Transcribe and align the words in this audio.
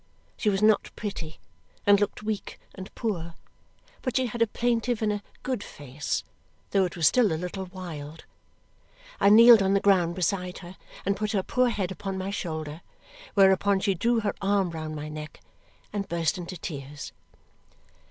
She 0.35 0.49
was 0.49 0.63
not 0.63 0.89
pretty 0.95 1.39
and 1.85 1.99
looked 2.01 2.23
weak 2.23 2.59
and 2.73 2.91
poor, 2.95 3.35
but 4.01 4.15
she 4.17 4.25
had 4.25 4.41
a 4.41 4.47
plaintive 4.47 5.03
and 5.03 5.13
a 5.13 5.21
good 5.43 5.63
face, 5.63 6.23
though 6.71 6.85
it 6.85 6.97
was 6.97 7.05
still 7.05 7.31
a 7.31 7.37
little 7.37 7.65
wild. 7.67 8.25
I 9.19 9.29
kneeled 9.29 9.61
on 9.61 9.75
the 9.75 9.79
ground 9.79 10.15
beside 10.15 10.57
her 10.65 10.75
and 11.05 11.15
put 11.15 11.33
her 11.33 11.43
poor 11.43 11.69
head 11.69 11.91
upon 11.91 12.17
my 12.17 12.31
shoulder, 12.31 12.81
whereupon 13.35 13.79
she 13.79 13.93
drew 13.93 14.21
her 14.21 14.33
arm 14.41 14.71
round 14.71 14.95
my 14.95 15.07
neck 15.07 15.39
and 15.93 16.07
burst 16.09 16.35
into 16.39 16.57
tears. 16.57 17.11